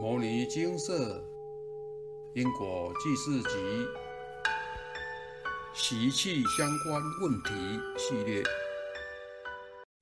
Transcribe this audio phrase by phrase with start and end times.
[0.00, 1.22] 摩尼金色
[2.34, 3.86] 因果记事集
[5.74, 7.50] 习气相关问题
[7.98, 8.42] 系列，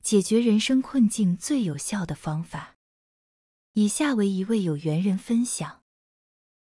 [0.00, 2.76] 解决人生困境最有效的方法。
[3.72, 5.82] 以下为一位有缘人分享：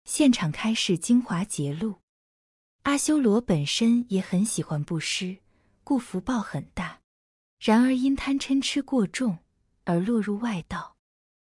[0.05, 1.99] 现场开示精华节录。
[2.83, 5.37] 阿修罗本身也很喜欢布施，
[5.85, 6.99] 故福报很大。
[7.61, 9.39] 然而因贪嗔痴过重
[9.85, 10.97] 而落入外道。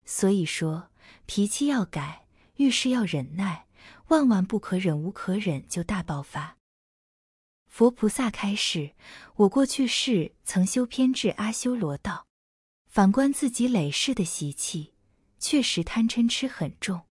[0.05, 0.89] 所以说，
[1.25, 2.25] 脾气要改，
[2.57, 3.67] 遇事要忍耐，
[4.07, 6.57] 万万不可忍无可忍就大爆发。
[7.67, 8.95] 佛菩萨开示：
[9.35, 12.25] 我过去世曾修偏至阿修罗道，
[12.87, 14.93] 反观自己累世的习气，
[15.37, 17.03] 确实贪嗔痴很重。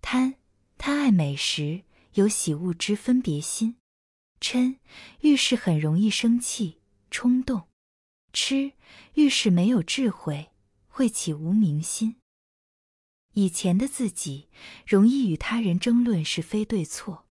[0.00, 0.36] 贪，
[0.78, 1.82] 贪爱美食，
[2.14, 3.74] 有喜恶之分别心；
[4.40, 4.78] 嗔，
[5.20, 7.68] 遇事很容易生气、冲动；
[8.32, 8.72] 痴，
[9.14, 10.50] 遇事没有智慧，
[10.88, 12.16] 会起无明心。
[13.38, 14.48] 以前的自己
[14.84, 17.24] 容易与他人争论是非对错，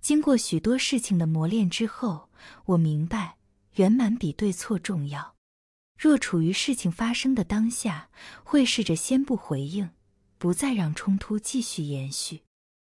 [0.00, 2.28] 经过许多事情的磨练之后，
[2.66, 3.36] 我明白
[3.74, 5.34] 圆满比对错重要。
[5.98, 8.10] 若处于事情发生的当下，
[8.44, 9.90] 会试着先不回应，
[10.38, 12.42] 不再让冲突继续延续。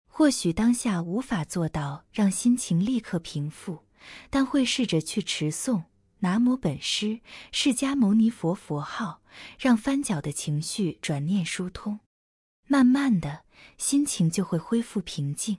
[0.09, 3.86] 或许当下无法做到让心情立刻平复，
[4.30, 5.83] 但会试着去持诵
[6.20, 7.22] 南无本师
[7.54, 9.22] 释迦牟尼佛佛号，
[9.58, 12.02] 让翻搅的情绪转念疏通。
[12.72, 13.44] 慢慢的
[13.77, 15.58] 心情就会恢复平静。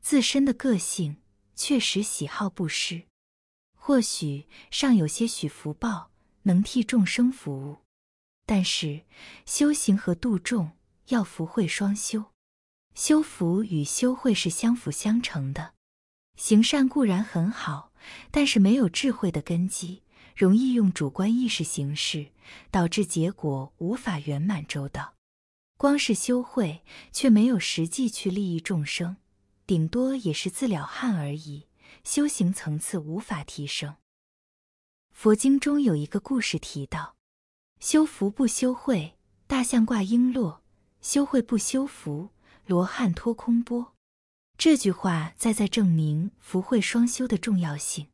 [0.00, 1.16] 自身的个性
[1.56, 3.02] 确实喜好布施，
[3.74, 7.78] 或许尚有些许福报能替众生服务，
[8.46, 9.06] 但是
[9.44, 10.70] 修行和度众
[11.08, 12.26] 要福慧双修，
[12.94, 15.74] 修福与修慧是相辅相成的。
[16.36, 17.92] 行善固然很好，
[18.30, 20.04] 但是没有智慧的根基，
[20.36, 22.30] 容易用主观意识行事，
[22.70, 25.17] 导致结果无法圆满周到。
[25.78, 29.16] 光是修慧，却没有实际去利益众生，
[29.64, 31.68] 顶多也是自了汉而已。
[32.02, 33.94] 修行层次无法提升。
[35.12, 37.14] 佛经中有一个故事提到：
[37.78, 40.58] 修福不修慧，大象挂璎珞；
[41.00, 42.30] 修慧不修福，
[42.66, 43.94] 罗汉脱空钵。
[44.56, 48.08] 这句话再在证明福慧双修的重要性。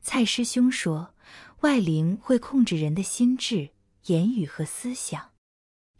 [0.00, 1.14] 蔡师兄说，
[1.60, 3.72] 外灵会控制人的心智、
[4.06, 5.35] 言语和思想。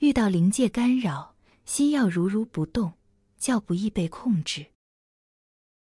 [0.00, 1.34] 遇到灵界干扰，
[1.64, 2.92] 心要如如不动，
[3.38, 4.66] 较不易被控制。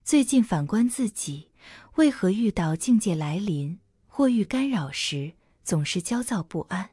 [0.04, 1.48] 最近反观自己，
[1.96, 5.32] 为何遇到境界来临或遇干扰时，
[5.64, 6.90] 总是焦躁不安？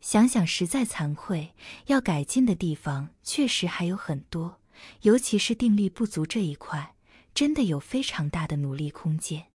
[0.00, 1.54] 想想实在惭愧，
[1.86, 4.58] 要改进的地方确实还有很多，
[5.02, 6.96] 尤其是定力不足这一块，
[7.32, 9.46] 真的有非常大的努力空间。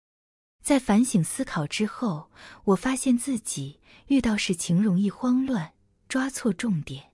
[0.63, 2.29] 在反省思考之后，
[2.63, 5.73] 我发现自己遇到事情容易慌乱。
[6.07, 7.11] 抓错重点，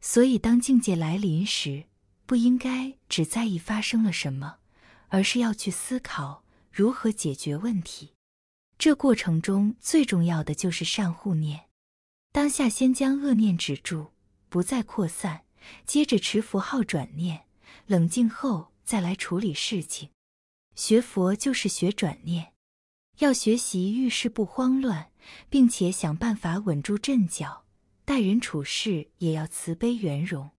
[0.00, 1.84] 所以当境界来临时，
[2.26, 4.58] 不应该只在意发生了什么，
[5.08, 8.12] 而是要去思考如何解决问题。
[8.78, 11.68] 这过程中最重要的就是善护念，
[12.30, 14.12] 当下先将恶念止住，
[14.48, 15.44] 不再扩散，
[15.84, 17.46] 接着持佛号转念，
[17.86, 20.10] 冷静后再来处理事情。
[20.76, 22.52] 学佛就是学转念，
[23.18, 25.10] 要学习遇事不慌乱，
[25.50, 27.64] 并且想办法稳住阵脚。
[28.08, 30.52] 待人处事也要慈悲圆融。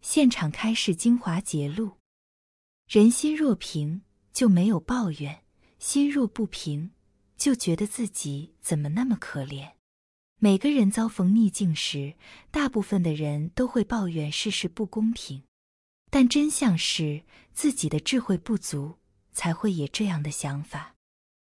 [0.00, 1.98] 现场开示精华节录：
[2.88, 5.44] 人心若平，就没有抱怨；
[5.78, 6.90] 心若不平，
[7.36, 9.74] 就觉得自己怎么那么可怜。
[10.40, 12.16] 每个人遭逢逆境时，
[12.50, 15.44] 大部分的人都会抱怨世事不公平，
[16.10, 18.96] 但真相是自己的智慧不足，
[19.32, 20.96] 才会有这样的想法。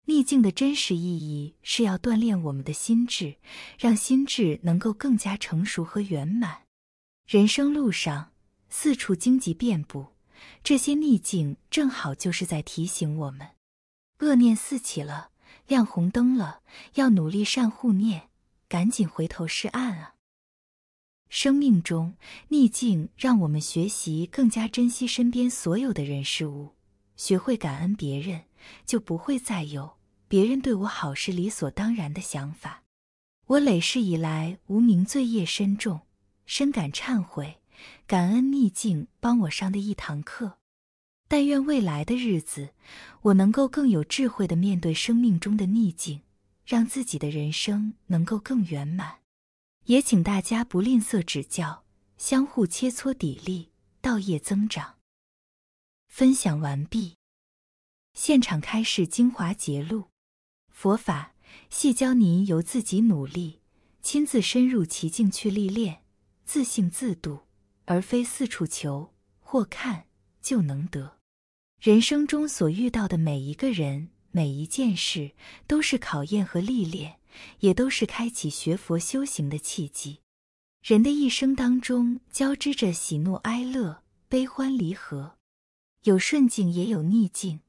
[0.06, 3.36] 逆境的真实意义是要锻炼我们的心智，
[3.78, 6.62] 让心智能够更加成熟和圆满。
[7.26, 8.32] 人生路上
[8.68, 10.08] 四处荆棘遍布，
[10.64, 13.50] 这些逆境正好就是在提醒我们：
[14.18, 15.30] 恶念四起了，
[15.68, 16.62] 亮红灯了，
[16.94, 18.28] 要努力善护念，
[18.68, 20.14] 赶紧回头是岸啊！
[21.28, 22.16] 生命中
[22.48, 26.74] 逆境让我们学习更加珍惜身边所有的人事物，
[27.16, 28.42] 学会感恩别人。
[28.86, 29.98] 就不会再有
[30.28, 32.82] 别人对我好是理所当然的想法。
[33.46, 36.02] 我累世以来无名罪业深重，
[36.46, 37.60] 深感忏悔，
[38.06, 40.58] 感恩逆境帮我上的一堂课。
[41.28, 42.74] 但愿未来的日子，
[43.22, 46.22] 我能够更有智慧的面对生命中的逆境，
[46.64, 49.20] 让自己的人生能够更圆满。
[49.86, 51.84] 也请大家不吝啬指教，
[52.16, 53.68] 相互切磋砥砺，
[54.00, 54.96] 道业增长。
[56.06, 57.16] 分享完毕。
[58.14, 60.04] 现场开示精华节录，
[60.70, 61.34] 佛法
[61.70, 63.60] 系教您由自己努力，
[64.02, 66.02] 亲自深入其境去历练，
[66.44, 67.40] 自性自度，
[67.86, 70.04] 而非四处求或看
[70.42, 71.18] 就能得。
[71.80, 75.32] 人生中所遇到的每一个人、每一件事，
[75.66, 77.18] 都是考验和历练，
[77.60, 80.20] 也都是开启学佛修行的契机。
[80.82, 85.38] 人的一生当中，交织着喜怒哀乐、悲欢离合，
[86.04, 87.60] 有顺境也有逆境，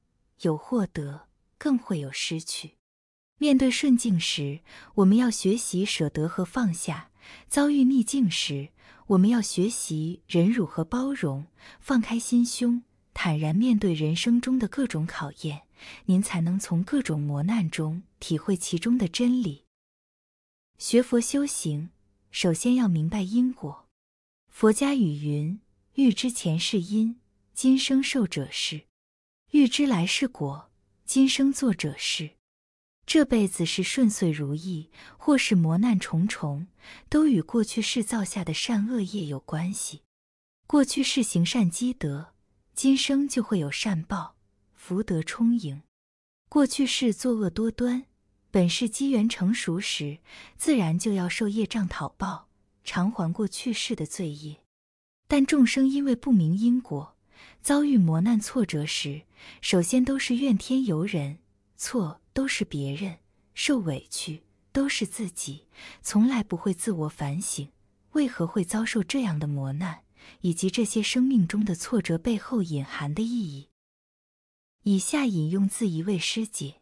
[0.44, 2.76] 有获得，更会有失去。
[3.40, 4.62] 面对顺境时，
[4.96, 7.10] 我们要学习舍得和放下；
[7.50, 8.70] 遭遇逆境时，
[9.08, 11.48] 我们要学习忍辱和包容，
[11.80, 12.84] 放开心胸。
[13.14, 15.64] 坦然面对人生中的各种考验，
[16.06, 19.66] 您才能从各种磨难中体会其中的真理。
[20.80, 21.90] 学佛修行，
[22.32, 23.86] 首先要明白因果。
[24.48, 25.60] 佛家语云
[25.94, 27.20] ：“欲知前世因，
[27.54, 28.88] 今生受者是；
[29.54, 30.72] 欲知来世果，
[31.06, 32.32] 今生做者是。”
[33.06, 36.66] 这辈子是顺遂如意，或是磨难重重，
[37.08, 40.02] 都与过去世造下的善恶业有关系。
[40.66, 42.34] 过去世行善积德。
[42.74, 44.36] 今生就会有善报，
[44.74, 45.84] 福德充盈。
[46.50, 48.06] 过去世作恶多端，
[48.50, 50.18] 本是机缘成熟时，
[50.58, 52.48] 自然就要受业障讨报，
[52.84, 54.62] 偿还过去世的罪业。
[55.28, 57.16] 但众生因为不明因果，
[57.62, 59.22] 遭遇磨难挫折时，
[59.62, 61.40] 首先都是怨天尤人，
[61.78, 63.20] 错都是别人，
[63.54, 65.68] 受委屈都是自己，
[66.02, 67.70] 从来不会自我反省，
[68.12, 70.04] 为何会遭受这样的磨难。
[70.40, 73.68] 以及这些生命中的挫折背后隐含的意义。
[74.84, 76.76] 以下引用自一位师姐：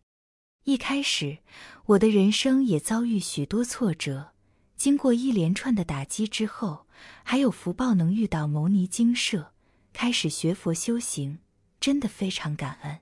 [0.64, 1.40] 一开始，
[1.88, 4.34] 我的人生也遭遇许多挫折，
[4.76, 6.86] 经过一连串的打击之后，
[7.24, 9.54] 还有福报能遇到牟尼精舍，
[9.92, 11.40] 开始学佛修行，
[11.82, 13.02] 真的非常感恩。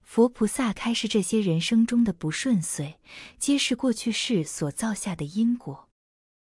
[0.00, 2.98] 佛菩萨开示这些人生中的不顺遂，
[3.38, 5.88] 皆是过去世所造下的因果。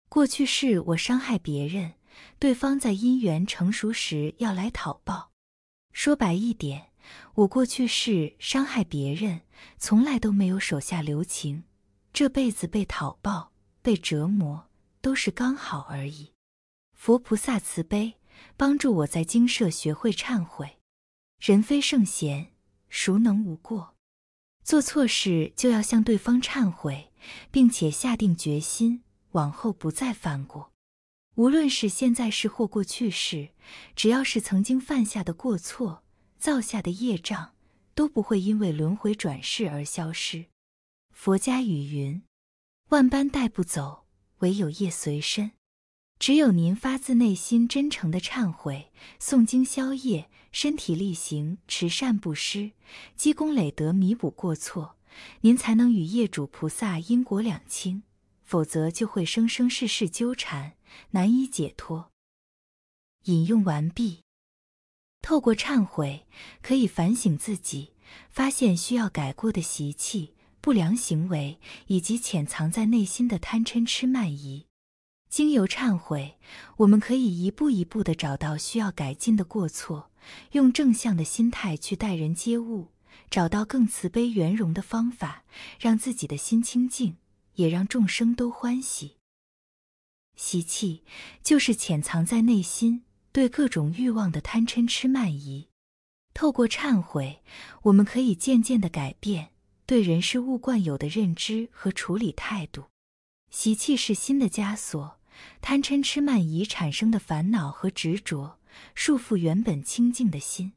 [0.09, 1.93] 过去世我伤害别人。
[2.39, 5.31] 对方在因缘成熟时要来讨报。
[5.93, 6.91] 说白一点，
[7.35, 9.41] 我过去是伤害别人，
[9.77, 11.65] 从来都没有手下留情。
[12.11, 13.51] 这辈子被讨报、
[13.83, 14.67] 被折磨，
[14.99, 16.31] 都是刚好而已。
[16.93, 18.15] 佛菩萨慈悲，
[18.55, 20.76] 帮助我在精舍学会忏悔。
[21.39, 22.51] 人非圣贤，
[22.89, 23.95] 孰能无过？
[24.63, 27.11] 做错事就要向对方忏悔，
[27.51, 30.73] 并且下定决心，往后不再犯过。
[31.35, 33.49] 无论是现在事或过去事，
[33.95, 36.03] 只要是曾经犯下的过错、
[36.39, 37.53] 造下的业障，
[37.93, 40.47] 都不会因为轮回转世而消失。
[41.11, 42.23] 佛家语云
[42.89, 44.07] ：“万般带不走，
[44.39, 45.51] 唯有业随身。”
[46.19, 52.71] 只有您发自内心真诚的忏悔、诵经消业、身体力行持善布施、
[53.15, 54.97] 积功累德弥补过错，
[55.41, 58.03] 您才能与业主菩萨因果两清。
[58.43, 60.77] 否则就会生生世世纠缠，
[61.11, 62.11] 难以解脱。
[63.25, 64.21] 引用完毕。
[65.21, 66.25] 透过忏悔，
[66.61, 67.91] 可以反省自己，
[68.29, 74.67] 发现需要改过的习气、不良行为，以及潜藏在内心的贪嗔痴慢疑。
[75.29, 76.37] 经由忏悔，
[76.77, 80.11] 我们可以一步一步的找到需要改进的过错，
[80.51, 82.89] 用正向的心态去待人接物，
[83.29, 85.43] 找到更慈悲圆融的方法，
[85.79, 87.17] 让自己的心清净。
[87.57, 89.17] 也让众生都欢喜。
[90.35, 91.03] 习气
[91.41, 95.67] 就是潜藏在内心对各种欲望的贪嗔痴慢疑。
[96.35, 97.41] 透过忏悔，
[97.81, 99.49] 我们可以渐渐的改变
[99.87, 102.85] 对人事物惯有的认知和处理态度。
[103.49, 105.19] 习气是心的枷锁，
[105.61, 108.59] 贪嗔痴慢疑产生的烦恼和执着，
[108.95, 110.73] 束缚原本清净的心。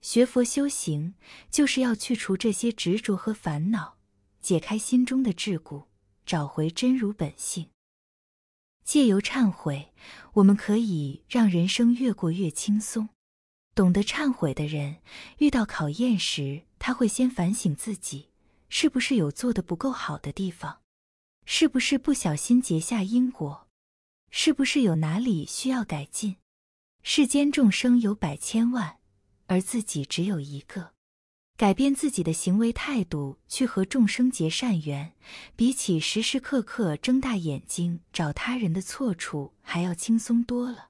[0.00, 1.14] 学佛修行，
[1.50, 3.96] 就是要去除这些执着和烦恼，
[4.40, 5.86] 解开心中的桎梏。
[6.26, 7.70] 找回真如本性，
[8.84, 9.92] 借由忏悔，
[10.34, 13.08] 我们可以让人生越过越轻松。
[13.74, 14.98] 懂得忏悔的人，
[15.38, 18.28] 遇到考验时，他会先反省自己
[18.68, 20.82] 是不是有做的不够好的地方，
[21.44, 23.68] 是不是不小心结下因果，
[24.30, 26.36] 是不是有哪里需要改进。
[27.02, 28.98] 世间众生有百千万，
[29.46, 30.92] 而自己只有一个。
[31.56, 35.12] 改变自己的行为态度，去和众生结善缘，
[35.56, 40.88] 比起时时刻刻睁大眼睛找他人的错处，还要轻松多了。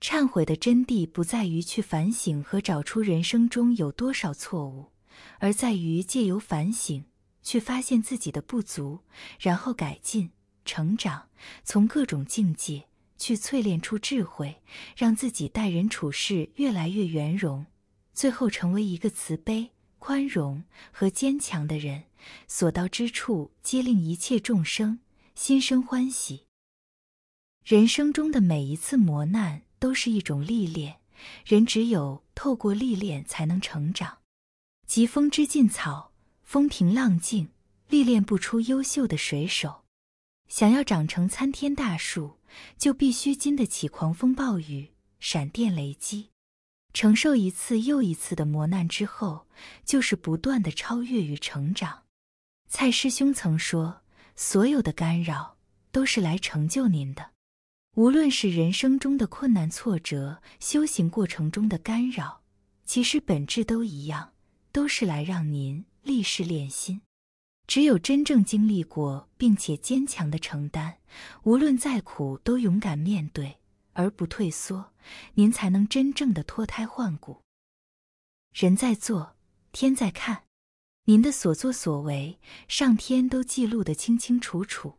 [0.00, 4.92] 忏悔的真谛不在于去反省和找出人生中有多少错误，
[5.40, 7.04] 而在于借由反省
[7.46, 9.02] 去发现自己的不足，
[9.38, 10.32] 然后改进、
[10.64, 11.28] 成长，
[11.62, 14.60] 从各种境界去淬炼出智慧，
[14.96, 17.66] 让自己待人处事越来越圆融，
[18.12, 19.70] 最后成为一个慈悲。
[19.98, 22.04] 宽容和坚强的人，
[22.48, 24.98] 所到之处皆令一切众生
[25.34, 26.46] 心生欢喜。
[27.64, 30.96] 人生中的每一次磨难都是一种历练，
[31.44, 34.18] 人只有透过历练才能成长。
[34.86, 36.12] 疾风知劲草，
[36.46, 37.48] 风平浪静，
[37.88, 39.82] 历练不出优秀的水手。
[40.46, 42.38] 想要长成参天大树，
[42.78, 46.30] 就必须经得起狂风暴雨、闪电雷击，
[46.94, 49.48] 承受一次又一次的磨难之后，
[49.84, 52.04] 就是不断的超越与成长。
[52.68, 54.02] 蔡师兄曾说
[54.36, 55.56] ：“所有的干扰
[55.90, 57.32] 都是来成就您的。”
[57.96, 62.42] 无论是人生中的困难挫折，修行过程中的干扰，
[62.84, 64.34] 其实本质都一样，
[64.70, 67.02] 都是来让您历事练心。
[67.66, 70.98] 只有真正经历过，并且坚强的承担，
[71.42, 73.58] 无论再苦都勇敢面对
[73.92, 74.92] 而不退缩，
[75.34, 77.42] 您才能真正的脱胎换骨。
[78.54, 79.34] 人在做，
[79.72, 80.44] 天在看，
[81.06, 84.98] 您的所作所为，上天都记录得清清楚楚。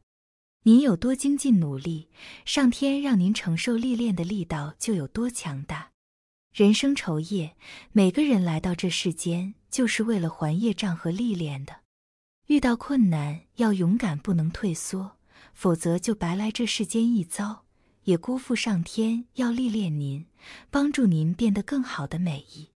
[0.64, 2.10] 您有多精进努力，
[2.44, 5.92] 上天让您承受历练的力道就有多强大。
[6.58, 7.56] 人生愁业，
[7.92, 11.82] 每个人来到这世间就是为了还业障和历练的。
[12.48, 15.18] 遇到困难要勇敢，不能退缩，
[15.54, 17.66] 否则就白来这世间一遭，
[18.06, 20.26] 也辜负上天要历练您、
[20.72, 22.70] 帮助您变得更好的美意。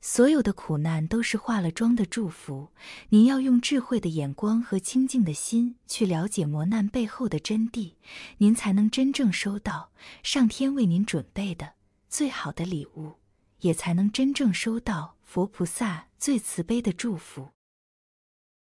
[0.00, 2.70] 所有的苦难都是化了妆的祝福，
[3.10, 7.92] 您要用智慧的眼光和清净的心去了解磨难背后的真谛，
[8.38, 9.92] 您才能真正收到
[10.24, 11.74] 上天为您准备的
[12.16, 13.14] 最好的礼物，
[13.58, 17.50] 也才能真正收到佛菩萨最慈悲的祝福。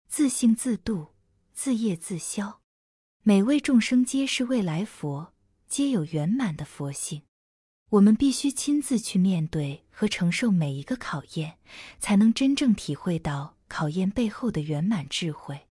[0.07, 1.10] 自性自度，
[1.53, 2.62] 自业自消，
[3.22, 5.36] 每位众生皆是未来佛，
[5.67, 7.22] 皆有圆满的佛性。
[7.91, 11.60] 我们必须亲自去面对和承受每一个考验，
[12.00, 15.67] 才能真正体会到考验背后的圆满智慧。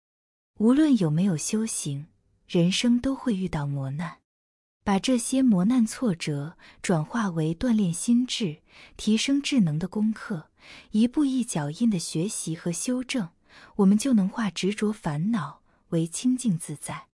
[0.61, 2.07] 无论有没有修行，
[2.47, 4.21] 人生都会遇到磨难，
[4.85, 8.63] 把这些磨难挫折转化为锻炼心智、
[8.97, 10.51] 提升智能的功课，
[10.91, 13.29] 一步一脚印的学习和修正，
[13.77, 17.07] 我们就能化执着烦恼为清净自在。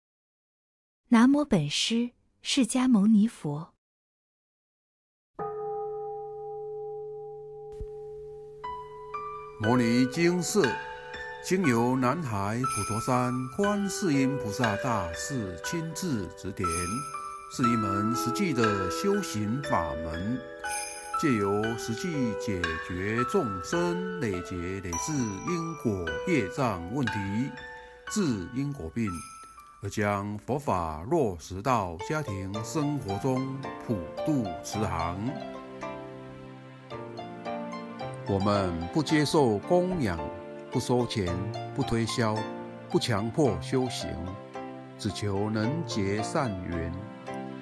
[1.08, 3.74] 南无本师释迦牟尼佛。
[9.60, 10.62] 摩尼经是，
[11.44, 16.68] 经由南海普陀山观世音菩萨大士亲自指点，
[17.50, 20.38] 是一门实际的修行法门，
[21.18, 27.12] 借由实际解决众生累劫累世因果业障问题，
[28.10, 28.20] 治
[28.54, 29.10] 因果病，
[29.82, 35.18] 而将佛法落实到家庭生活中，普度慈航。
[38.26, 40.20] 我们不接受供养，
[40.70, 41.34] 不收钱，
[41.74, 42.36] 不推销，
[42.90, 44.10] 不强迫修行，
[44.98, 46.92] 只求能结善缘，